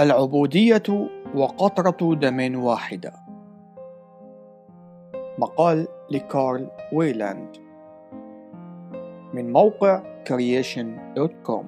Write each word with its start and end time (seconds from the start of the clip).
العبودية 0.00 1.08
وقطرة 1.34 2.14
دم 2.14 2.62
واحدة. 2.64 3.12
مقال 5.38 5.86
لكارل 6.10 6.68
ويلاند. 6.92 7.56
من 9.34 9.52
موقع 9.52 10.02
creation.com 10.28 11.64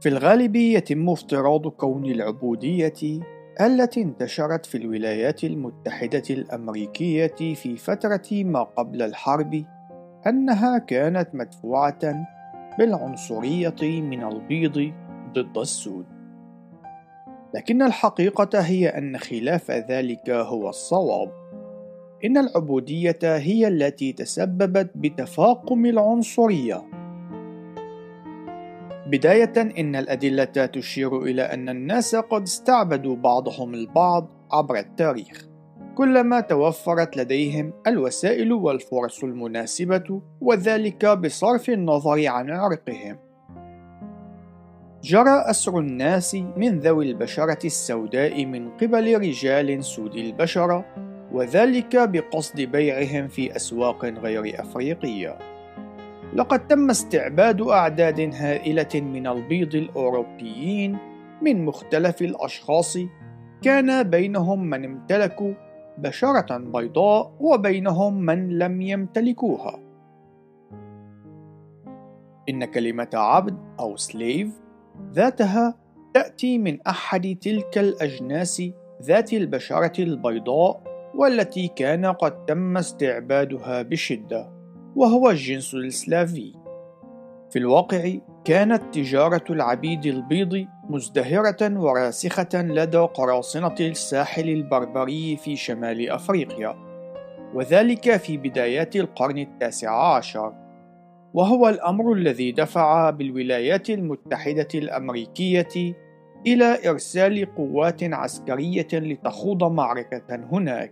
في 0.00 0.08
الغالب 0.08 0.56
يتم 0.56 1.08
افتراض 1.10 1.68
كون 1.68 2.06
العبودية 2.06 3.20
التي 3.60 4.02
انتشرت 4.02 4.66
في 4.66 4.78
الولايات 4.78 5.44
المتحدة 5.44 6.22
الأمريكية 6.30 7.54
في 7.54 7.76
فترة 7.76 8.28
ما 8.32 8.62
قبل 8.62 9.02
الحرب 9.02 9.64
أنها 10.26 10.78
كانت 10.78 11.28
مدفوعة 11.34 12.26
بالعنصرية 12.78 14.00
من 14.00 14.24
البيض 14.24 14.92
ضد 15.32 15.58
السود. 15.58 16.06
لكن 17.54 17.82
الحقيقة 17.82 18.60
هي 18.60 18.88
أن 18.88 19.18
خلاف 19.18 19.70
ذلك 19.70 20.30
هو 20.30 20.68
الصواب. 20.68 21.32
إن 22.24 22.38
العبودية 22.38 23.18
هي 23.22 23.68
التي 23.68 24.12
تسببت 24.12 24.90
بتفاقم 24.94 25.86
العنصرية. 25.86 26.82
بداية 29.06 29.52
إن 29.78 29.96
الأدلة 29.96 30.44
تشير 30.44 31.22
إلى 31.22 31.42
أن 31.42 31.68
الناس 31.68 32.16
قد 32.16 32.42
استعبدوا 32.42 33.16
بعضهم 33.16 33.74
البعض 33.74 34.28
عبر 34.52 34.78
التاريخ. 34.78 35.48
كلما 35.94 36.40
توفرت 36.40 37.16
لديهم 37.16 37.72
الوسائل 37.86 38.52
والفرص 38.52 39.24
المناسبة 39.24 40.22
وذلك 40.40 41.06
بصرف 41.06 41.70
النظر 41.70 42.26
عن 42.28 42.50
عرقهم. 42.50 43.31
جرى 45.02 45.50
أسر 45.50 45.78
الناس 45.78 46.34
من 46.34 46.78
ذوي 46.78 47.10
البشرة 47.10 47.58
السوداء 47.64 48.46
من 48.46 48.70
قبل 48.70 49.20
رجال 49.20 49.84
سود 49.84 50.14
البشرة 50.14 50.84
وذلك 51.32 52.08
بقصد 52.08 52.60
بيعهم 52.60 53.28
في 53.28 53.56
أسواق 53.56 54.04
غير 54.04 54.60
أفريقية. 54.60 55.38
لقد 56.34 56.66
تم 56.66 56.90
استعباد 56.90 57.62
أعداد 57.62 58.20
هائلة 58.34 59.00
من 59.00 59.26
البيض 59.26 59.74
الأوروبيين 59.74 60.98
من 61.42 61.64
مختلف 61.64 62.22
الأشخاص 62.22 62.98
كان 63.62 64.02
بينهم 64.02 64.70
من 64.70 64.84
امتلكوا 64.84 65.54
بشرة 65.98 66.58
بيضاء 66.58 67.32
وبينهم 67.40 68.20
من 68.20 68.58
لم 68.58 68.82
يمتلكوها. 68.82 69.78
إن 72.48 72.64
كلمة 72.64 73.10
عبد 73.14 73.58
أو 73.80 73.96
سليف 73.96 74.61
ذاتها 75.12 75.74
تأتي 76.14 76.58
من 76.58 76.78
أحد 76.86 77.36
تلك 77.40 77.78
الأجناس 77.78 78.62
ذات 79.02 79.32
البشرة 79.32 80.02
البيضاء 80.02 80.82
والتي 81.14 81.68
كان 81.68 82.06
قد 82.06 82.44
تم 82.44 82.76
استعبادها 82.76 83.82
بشدة 83.82 84.52
وهو 84.96 85.30
الجنس 85.30 85.74
السلافي 85.74 86.52
في 87.50 87.58
الواقع 87.58 88.12
كانت 88.44 88.94
تجارة 88.94 89.44
العبيد 89.50 90.06
البيض 90.06 90.66
مزدهرة 90.88 91.78
وراسخة 91.78 92.48
لدى 92.54 92.98
قراصنة 92.98 93.74
الساحل 93.80 94.48
البربري 94.48 95.36
في 95.36 95.56
شمال 95.56 96.10
أفريقيا 96.10 96.76
وذلك 97.54 98.16
في 98.16 98.36
بدايات 98.36 98.96
القرن 98.96 99.38
التاسع 99.38 100.14
عشر. 100.16 100.52
وهو 101.34 101.68
الأمر 101.68 102.12
الذي 102.12 102.52
دفع 102.52 103.10
بالولايات 103.10 103.90
المتحدة 103.90 104.68
الأمريكية 104.74 105.94
إلى 106.46 106.88
إرسال 106.88 107.54
قوات 107.54 108.02
عسكرية 108.02 108.88
لتخوض 108.92 109.64
معركة 109.64 110.44
هناك. 110.52 110.90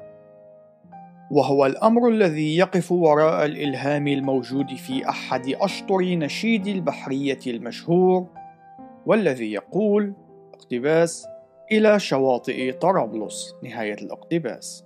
وهو 1.30 1.66
الأمر 1.66 2.08
الذي 2.08 2.56
يقف 2.56 2.92
وراء 2.92 3.44
الإلهام 3.44 4.08
الموجود 4.08 4.74
في 4.74 5.08
أحد 5.08 5.42
أشطر 5.48 6.00
نشيد 6.00 6.66
البحرية 6.66 7.38
المشهور 7.46 8.26
والذي 9.06 9.52
يقول 9.52 10.14
اقتباس 10.54 11.26
إلى 11.72 11.98
شواطئ 11.98 12.72
طرابلس. 12.72 13.54
نهاية 13.62 13.94
الاقتباس. 13.94 14.84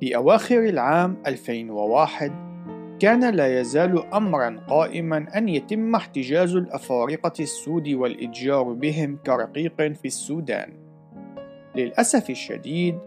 في 0.00 0.16
أواخر 0.16 0.58
العام 0.58 1.22
2001 1.26 2.53
كان 3.00 3.34
لا 3.34 3.60
يزال 3.60 4.14
أمرا 4.14 4.60
قائما 4.68 5.26
أن 5.36 5.48
يتم 5.48 5.94
احتجاز 5.94 6.56
الأفارقة 6.56 7.32
السود 7.40 7.88
والإتجار 7.88 8.62
بهم 8.62 9.18
كرقيق 9.26 9.76
في 9.76 10.04
السودان. 10.04 10.72
للأسف 11.76 12.30
الشديد 12.30 12.98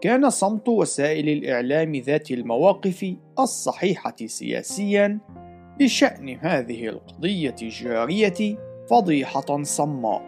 كان 0.00 0.30
صمت 0.30 0.68
وسائل 0.68 1.28
الإعلام 1.28 1.96
ذات 1.96 2.30
المواقف 2.30 3.14
الصحيحة 3.38 4.16
سياسيا 4.26 5.18
بشأن 5.78 6.28
هذه 6.40 6.88
القضية 6.88 7.54
الجارية 7.62 8.58
فضيحة 8.90 9.62
صماء. 9.62 10.22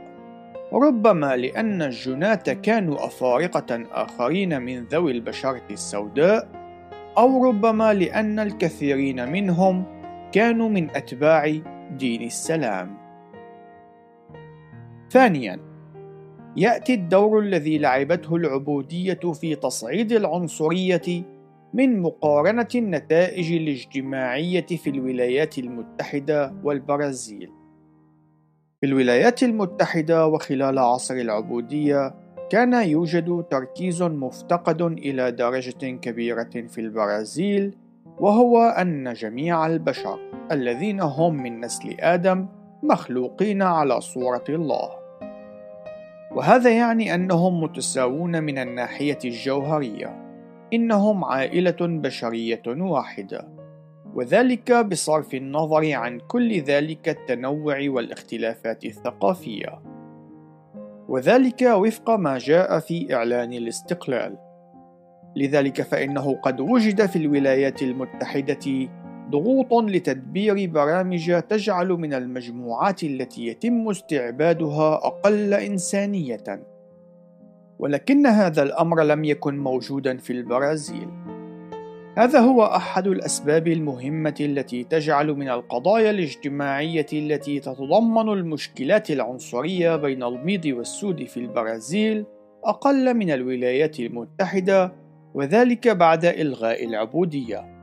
ربما 0.73 1.37
لأن 1.37 1.83
الجناة 1.83 2.35
كانوا 2.63 3.07
أفارقة 3.07 3.87
آخرين 3.93 4.63
من 4.63 4.85
ذوي 4.85 5.13
البشرة 5.13 5.63
السوداء 5.71 6.60
أو 7.19 7.45
ربما 7.45 7.95
لأن 7.95 8.39
الكثيرين 8.39 9.33
منهم 9.33 9.85
كانوا 10.33 10.69
من 10.69 10.91
أتباع 10.91 11.57
دين 11.99 12.23
السلام. 12.23 12.99
ثانياً، 15.11 15.59
يأتي 16.57 16.95
الدور 16.95 17.41
الذي 17.41 17.79
لعبته 17.79 18.37
العبودية 18.37 19.21
في 19.41 19.55
تصعيد 19.55 20.13
العنصرية 20.13 21.23
من 21.75 22.03
مقارنة 22.03 22.69
النتائج 22.75 23.53
الاجتماعية 23.53 24.67
في 24.67 24.91
الولايات 24.91 25.59
المتحدة 25.59 26.55
والبرازيل. 26.65 27.51
في 28.81 28.87
الولايات 28.87 29.43
المتحدة 29.43 30.27
وخلال 30.27 30.79
عصر 30.79 31.15
العبودية، 31.15 32.15
كان 32.51 32.73
يوجد 32.73 33.45
تركيز 33.51 34.03
مفتقد 34.03 34.83
إلى 34.83 35.31
درجة 35.31 35.87
كبيرة 35.87 36.51
في 36.69 36.81
البرازيل، 36.81 37.77
وهو 38.19 38.63
أن 38.63 39.13
جميع 39.13 39.67
البشر 39.67 40.19
الذين 40.53 41.01
هم 41.01 41.43
من 41.43 41.61
نسل 41.61 41.97
آدم 42.01 42.47
مخلوقين 42.83 43.63
على 43.63 44.01
صورة 44.01 44.45
الله. 44.49 44.91
وهذا 46.33 46.71
يعني 46.71 47.15
أنهم 47.15 47.61
متساوون 47.61 48.43
من 48.43 48.59
الناحية 48.59 49.19
الجوهرية 49.25 50.31
إنهم 50.73 51.25
عائلة 51.25 51.77
بشرية 51.81 52.63
واحدة 52.67 53.49
وذلك 54.15 54.73
بصرف 54.73 55.35
النظر 55.35 55.93
عن 55.93 56.21
كل 56.21 56.61
ذلك 56.61 57.09
التنوع 57.09 57.79
والاختلافات 57.89 58.85
الثقافية 58.85 60.00
وذلك 61.11 61.63
وفق 61.63 62.11
ما 62.11 62.39
جاء 62.39 62.79
في 62.79 63.15
إعلان 63.15 63.53
الاستقلال. 63.53 64.39
لذلك 65.37 65.83
فإنه 65.83 66.35
قد 66.35 66.61
وجد 66.61 67.07
في 67.07 67.17
الولايات 67.17 67.83
المتحدة 67.83 68.89
ضغوط 69.31 69.85
لتدبير 69.85 70.71
برامج 70.71 71.41
تجعل 71.49 71.89
من 71.89 72.15
المجموعات 72.15 73.05
التي 73.05 73.47
يتم 73.47 73.89
استعبادها 73.89 74.95
أقل 74.95 75.55
إنسانية. 75.55 76.63
ولكن 77.79 78.27
هذا 78.27 78.63
الأمر 78.63 79.03
لم 79.03 79.25
يكن 79.25 79.59
موجودا 79.59 80.17
في 80.17 80.33
البرازيل. 80.33 81.09
هذا 82.19 82.41
هو 82.41 82.65
أحد 82.65 83.07
الأسباب 83.07 83.69
المهمة 83.69 84.35
التي 84.41 84.85
تجعل 84.85 85.35
من 85.35 85.49
القضايا 85.49 86.11
الاجتماعية 86.11 87.07
التي 87.13 87.61
تتضمن 87.61 88.29
المشكلات 88.29 89.11
العنصرية 89.11 89.97
بين 89.97 90.23
البيض 90.23 90.67
والسود 90.67 91.25
في 91.25 91.37
البرازيل 91.37 92.25
أقل 92.65 93.15
من 93.15 93.31
الولايات 93.31 94.01
المتحدة 94.01 94.93
وذلك 95.35 95.89
بعد 95.89 96.25
إلغاء 96.25 96.85
العبودية. 96.85 97.81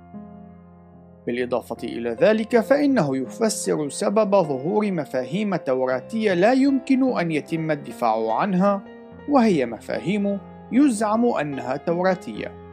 بالإضافة 1.27 1.77
إلى 1.83 2.09
ذلك 2.09 2.59
فإنه 2.59 3.17
يفسر 3.17 3.89
سبب 3.89 4.31
ظهور 4.31 4.91
مفاهيم 4.91 5.55
توراتية 5.55 6.33
لا 6.33 6.53
يمكن 6.53 7.17
أن 7.19 7.31
يتم 7.31 7.71
الدفاع 7.71 8.33
عنها 8.33 8.81
وهي 9.29 9.65
مفاهيم 9.65 10.39
يزعم 10.71 11.25
أنها 11.25 11.77
توراتية. 11.77 12.66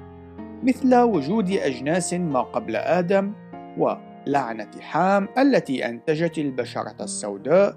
مثل 0.65 0.95
وجود 0.95 1.51
أجناس 1.51 2.15
ما 2.15 2.41
قبل 2.41 2.77
آدم 2.77 3.33
ولعنة 3.79 4.71
حام 4.81 5.29
التي 5.39 5.87
أنتجت 5.87 6.39
البشرة 6.39 6.97
السوداء. 7.01 7.77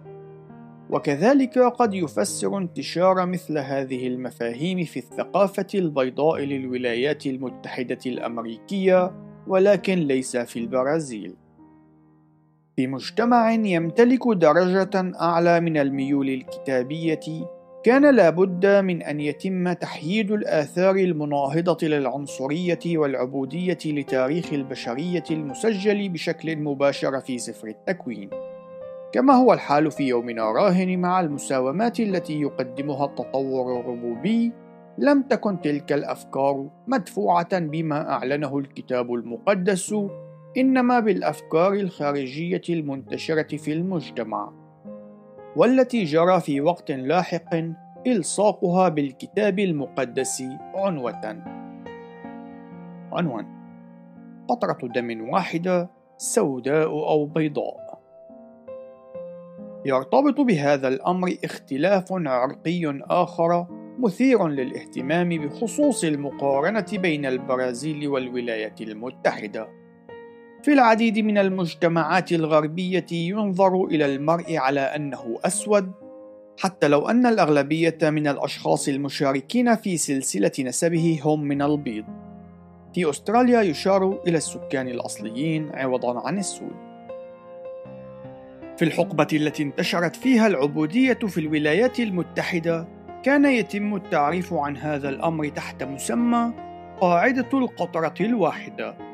وكذلك 0.89 1.59
قد 1.59 1.93
يفسر 1.93 2.57
انتشار 2.57 3.25
مثل 3.25 3.57
هذه 3.57 4.07
المفاهيم 4.07 4.83
في 4.83 4.97
الثقافة 4.97 5.67
البيضاء 5.75 6.41
للولايات 6.41 7.25
المتحدة 7.25 7.99
الأمريكية 8.05 9.11
ولكن 9.47 9.95
ليس 9.99 10.37
في 10.37 10.59
البرازيل. 10.59 11.35
في 12.75 12.87
مجتمع 12.87 13.51
يمتلك 13.51 14.27
درجة 14.27 15.11
أعلى 15.21 15.59
من 15.59 15.77
الميول 15.77 16.29
الكتابية 16.29 17.19
كان 17.87 18.15
لابد 18.15 18.65
من 18.65 19.01
أن 19.01 19.19
يتم 19.19 19.73
تحييد 19.73 20.31
الآثار 20.31 20.95
المناهضة 20.95 21.87
للعنصرية 21.87 22.79
والعبودية 22.85 23.77
لتاريخ 23.85 24.53
البشرية 24.53 25.23
المسجل 25.31 26.09
بشكل 26.09 26.55
مباشر 26.55 27.19
في 27.19 27.37
سفر 27.37 27.67
التكوين. 27.67 28.29
كما 29.13 29.33
هو 29.33 29.53
الحال 29.53 29.91
في 29.91 30.03
يومنا 30.03 30.51
الراهن 30.51 30.99
مع 30.99 31.19
المساومات 31.19 31.99
التي 31.99 32.41
يقدمها 32.41 33.05
التطور 33.05 33.79
الربوبي 33.79 34.51
لم 34.97 35.21
تكن 35.21 35.61
تلك 35.61 35.93
الأفكار 35.93 36.69
مدفوعة 36.87 37.59
بما 37.59 38.09
أعلنه 38.09 38.57
الكتاب 38.57 39.13
المقدس 39.13 39.95
إنما 40.57 40.99
بالأفكار 40.99 41.73
الخارجية 41.73 42.61
المنتشرة 42.69 43.57
في 43.57 43.73
المجتمع. 43.73 44.66
والتي 45.57 46.03
جرى 46.03 46.39
في 46.39 46.61
وقت 46.61 46.91
لاحق 46.91 47.55
إلصاقها 48.07 48.89
بالكتاب 48.89 49.59
المقدس 49.59 50.43
عنوة. 50.75 51.43
عنوان 53.11 53.45
قطرة 54.47 54.87
دم 54.87 55.29
واحدة 55.29 55.89
سوداء 56.17 56.89
أو 56.89 57.25
بيضاء. 57.25 58.01
يرتبط 59.85 60.41
بهذا 60.41 60.87
الأمر 60.87 61.37
اختلاف 61.43 62.05
عرقي 62.11 62.99
آخر 63.09 63.67
مثير 63.99 64.47
للاهتمام 64.47 65.29
بخصوص 65.29 66.03
المقارنة 66.03 66.85
بين 66.93 67.25
البرازيل 67.25 68.07
والولايات 68.07 68.81
المتحدة. 68.81 69.67
في 70.67 70.73
العديد 70.73 71.19
من 71.19 71.37
المجتمعات 71.37 72.31
الغربية 72.31 73.05
ينظر 73.11 73.85
إلى 73.85 74.05
المرء 74.05 74.57
على 74.57 74.79
أنه 74.79 75.39
أسود 75.45 75.91
حتى 76.59 76.87
لو 76.87 77.09
أن 77.09 77.25
الأغلبية 77.25 77.97
من 78.03 78.27
الأشخاص 78.27 78.87
المشاركين 78.87 79.75
في 79.75 79.97
سلسلة 79.97 80.51
نسبه 80.59 81.19
هم 81.23 81.41
من 81.43 81.61
البيض. 81.61 82.05
في 82.93 83.09
أستراليا 83.09 83.61
يشار 83.61 84.19
إلى 84.27 84.37
السكان 84.37 84.87
الأصليين 84.87 85.69
عوضا 85.73 86.27
عن 86.27 86.37
السود. 86.37 86.75
في 88.77 88.85
الحقبة 88.85 89.27
التي 89.33 89.63
انتشرت 89.63 90.15
فيها 90.15 90.47
العبودية 90.47 91.13
في 91.13 91.37
الولايات 91.37 91.99
المتحدة 91.99 92.87
كان 93.23 93.45
يتم 93.45 93.95
التعريف 93.95 94.53
عن 94.53 94.77
هذا 94.77 95.09
الأمر 95.09 95.49
تحت 95.49 95.83
مسمى 95.83 96.53
قاعدة 97.01 97.49
القطرة 97.53 98.15
الواحدة. 98.21 99.06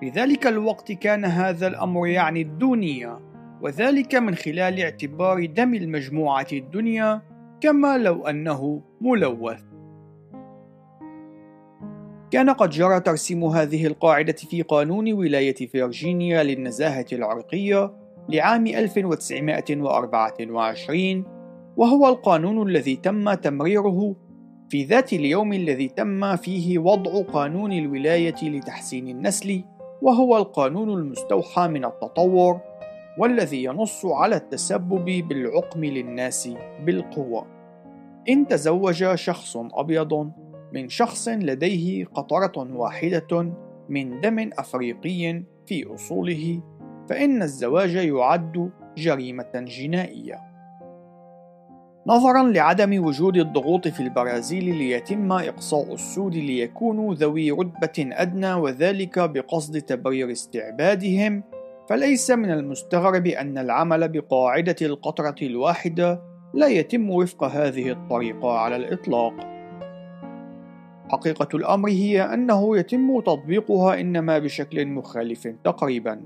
في 0.00 0.08
ذلك 0.08 0.46
الوقت 0.46 0.92
كان 0.92 1.24
هذا 1.24 1.66
الأمر 1.66 2.06
يعني 2.06 2.42
الدونية 2.42 3.18
وذلك 3.62 4.14
من 4.14 4.34
خلال 4.34 4.80
اعتبار 4.80 5.46
دم 5.46 5.74
المجموعة 5.74 6.46
الدنيا 6.52 7.22
كما 7.60 7.98
لو 7.98 8.26
أنه 8.26 8.82
ملوث. 9.00 9.62
كان 12.30 12.50
قد 12.50 12.70
جرى 12.70 13.00
ترسيم 13.00 13.44
هذه 13.44 13.86
القاعدة 13.86 14.32
في 14.32 14.62
قانون 14.62 15.12
ولاية 15.12 15.54
فيرجينيا 15.54 16.42
للنزاهة 16.42 17.06
العرقية 17.12 17.92
لعام 18.28 18.66
1924 18.66 21.24
وهو 21.76 22.08
القانون 22.08 22.68
الذي 22.68 22.96
تم 22.96 23.34
تمريره 23.34 24.16
في 24.68 24.84
ذات 24.84 25.12
اليوم 25.12 25.52
الذي 25.52 25.88
تم 25.88 26.36
فيه 26.36 26.78
وضع 26.78 27.22
قانون 27.22 27.72
الولاية 27.72 28.36
لتحسين 28.42 29.08
النسل 29.08 29.64
وهو 30.02 30.36
القانون 30.36 30.90
المستوحى 30.90 31.68
من 31.68 31.84
التطور 31.84 32.60
والذي 33.18 33.64
ينص 33.64 34.06
على 34.06 34.36
التسبب 34.36 35.04
بالعقم 35.28 35.84
للناس 35.84 36.48
بالقوة. 36.84 37.46
إن 38.28 38.46
تزوج 38.46 39.14
شخص 39.14 39.56
أبيض 39.56 40.32
من 40.72 40.88
شخص 40.88 41.28
لديه 41.28 42.04
قطرة 42.04 42.76
واحدة 42.76 43.52
من 43.88 44.20
دم 44.20 44.50
أفريقي 44.58 45.42
في 45.66 45.94
أصوله 45.94 46.62
فإن 47.08 47.42
الزواج 47.42 47.94
يعد 47.94 48.70
جريمة 48.96 49.50
جنائية. 49.54 50.47
نظرا 52.08 52.42
لعدم 52.42 53.04
وجود 53.04 53.36
الضغوط 53.36 53.88
في 53.88 54.00
البرازيل 54.00 54.64
ليتم 54.64 55.32
إقصاء 55.32 55.94
السود 55.94 56.34
ليكونوا 56.34 57.14
ذوي 57.14 57.50
رتبة 57.50 58.10
أدنى 58.12 58.54
وذلك 58.54 59.18
بقصد 59.18 59.80
تبرير 59.80 60.32
استعبادهم، 60.32 61.42
فليس 61.88 62.30
من 62.30 62.50
المستغرب 62.50 63.26
أن 63.26 63.58
العمل 63.58 64.08
بقاعدة 64.08 64.76
القطرة 64.82 65.34
الواحدة 65.42 66.22
لا 66.54 66.66
يتم 66.66 67.10
وفق 67.10 67.44
هذه 67.44 67.90
الطريقة 67.90 68.58
على 68.58 68.76
الإطلاق. 68.76 69.34
حقيقة 71.08 71.48
الأمر 71.56 71.88
هي 71.88 72.22
أنه 72.22 72.78
يتم 72.78 73.20
تطبيقها 73.20 74.00
إنما 74.00 74.38
بشكل 74.38 74.86
مخالف 74.86 75.48
تقريباً. 75.64 76.20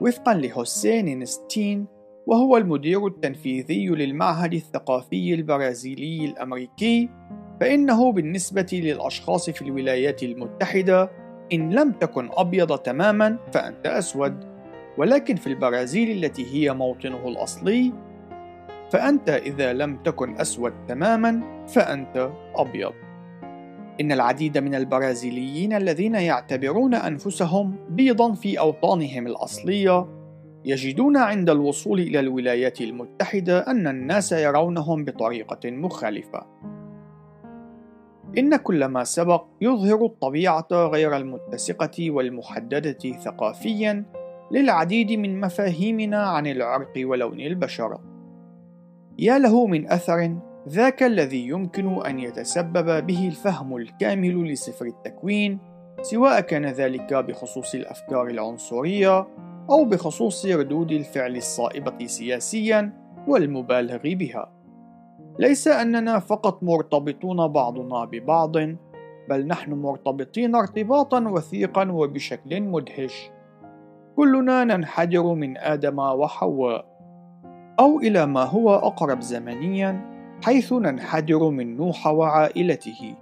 وفقا 0.00 0.34
لحسين 0.34 1.08
إنستين 1.08 1.95
وهو 2.26 2.56
المدير 2.56 3.06
التنفيذي 3.06 3.86
للمعهد 3.86 4.54
الثقافي 4.54 5.34
البرازيلي 5.34 6.24
الأمريكي 6.24 7.08
فإنه 7.60 8.12
بالنسبة 8.12 8.66
للأشخاص 8.72 9.50
في 9.50 9.62
الولايات 9.62 10.22
المتحدة 10.22 11.10
إن 11.52 11.70
لم 11.70 11.92
تكن 11.92 12.28
أبيض 12.32 12.78
تماما 12.78 13.38
فأنت 13.52 13.86
أسود. 13.86 14.44
ولكن 14.98 15.36
في 15.36 15.46
البرازيل 15.46 16.24
التي 16.24 16.46
هي 16.54 16.74
موطنه 16.74 17.28
الأصلي 17.28 17.92
فأنت 18.90 19.28
إذا 19.28 19.72
لم 19.72 19.96
تكن 19.96 20.40
أسود 20.40 20.72
تماما 20.88 21.64
فأنت 21.68 22.30
أبيض. 22.54 22.92
إن 24.00 24.12
العديد 24.12 24.58
من 24.58 24.74
البرازيليين 24.74 25.72
الذين 25.72 26.14
يعتبرون 26.14 26.94
أنفسهم 26.94 27.76
بيضا 27.88 28.32
في 28.32 28.58
أوطانهم 28.58 29.26
الأصلية 29.26 30.06
يجدون 30.66 31.16
عند 31.16 31.50
الوصول 31.50 32.00
إلى 32.00 32.20
الولايات 32.20 32.80
المتحدة 32.80 33.58
أن 33.58 33.86
الناس 33.86 34.32
يرونهم 34.32 35.04
بطريقة 35.04 35.70
مخالفة. 35.70 36.46
إن 38.38 38.56
كل 38.56 38.84
ما 38.84 39.04
سبق 39.04 39.44
يظهر 39.60 40.04
الطبيعة 40.04 40.68
غير 40.72 41.16
المتسقة 41.16 42.10
والمحددة 42.10 43.12
ثقافيًا 43.24 44.04
للعديد 44.50 45.12
من 45.12 45.40
مفاهيمنا 45.40 46.22
عن 46.22 46.46
العرق 46.46 46.92
ولون 46.96 47.40
البشر. 47.40 47.98
يا 49.18 49.38
له 49.38 49.66
من 49.66 49.90
أثر 49.92 50.36
ذاك 50.68 51.02
الذي 51.02 51.48
يمكن 51.48 52.06
أن 52.06 52.18
يتسبب 52.18 53.06
به 53.06 53.28
الفهم 53.28 53.76
الكامل 53.76 54.52
لسفر 54.52 54.86
التكوين 54.86 55.58
سواء 56.02 56.40
كان 56.40 56.66
ذلك 56.66 57.14
بخصوص 57.14 57.74
الأفكار 57.74 58.26
العنصرية 58.26 59.26
أو 59.70 59.84
بخصوص 59.84 60.46
ردود 60.46 60.92
الفعل 60.92 61.36
الصائبة 61.36 62.06
سياسيا 62.06 62.92
والمبالغ 63.28 63.98
بها. 64.02 64.52
ليس 65.38 65.68
أننا 65.68 66.18
فقط 66.18 66.62
مرتبطون 66.62 67.48
بعضنا 67.48 68.04
ببعض، 68.04 68.56
بل 69.28 69.46
نحن 69.46 69.72
مرتبطين 69.72 70.54
ارتباطا 70.54 71.20
وثيقا 71.20 71.92
وبشكل 71.92 72.60
مدهش. 72.60 73.30
كلنا 74.16 74.64
ننحدر 74.64 75.34
من 75.34 75.58
آدم 75.58 75.98
وحواء، 75.98 76.86
أو 77.80 78.00
إلى 78.00 78.26
ما 78.26 78.44
هو 78.44 78.74
أقرب 78.74 79.20
زمنيا 79.20 80.16
حيث 80.44 80.72
ننحدر 80.72 81.50
من 81.50 81.76
نوح 81.76 82.06
وعائلته 82.06 83.14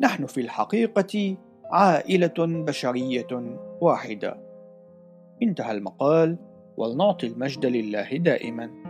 نحن 0.00 0.26
في 0.26 0.40
الحقيقة 0.40 1.36
عائلة 1.70 2.34
بشرية 2.38 3.58
واحدة 3.80 4.45
انتهى 5.42 5.72
المقال 5.72 6.38
ولنعطي 6.76 7.26
المجد 7.26 7.66
لله 7.66 8.16
دائما. 8.16 8.85